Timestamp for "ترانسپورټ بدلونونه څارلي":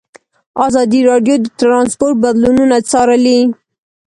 1.59-3.39